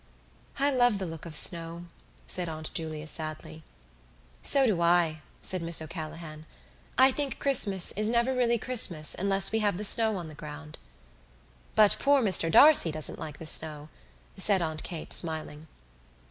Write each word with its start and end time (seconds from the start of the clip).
"I 0.57 0.71
love 0.71 0.97
the 0.97 1.05
look 1.05 1.27
of 1.27 1.35
snow," 1.35 1.85
said 2.25 2.49
Aunt 2.49 2.73
Julia 2.73 3.05
sadly. 3.05 3.61
"So 4.41 4.65
do 4.65 4.81
I," 4.81 5.21
said 5.43 5.61
Miss 5.61 5.79
O'Callaghan. 5.79 6.47
"I 6.97 7.11
think 7.11 7.37
Christmas 7.37 7.91
is 7.91 8.09
never 8.09 8.33
really 8.33 8.57
Christmas 8.57 9.15
unless 9.19 9.51
we 9.51 9.59
have 9.59 9.77
the 9.77 9.85
snow 9.85 10.15
on 10.17 10.27
the 10.27 10.33
ground." 10.33 10.79
"But 11.75 11.97
poor 11.99 12.19
Mr 12.19 12.51
D'Arcy 12.51 12.91
doesn't 12.91 13.19
like 13.19 13.37
the 13.37 13.45
snow," 13.45 13.89
said 14.35 14.63
Aunt 14.63 14.81
Kate, 14.81 15.13
smiling. 15.13 15.67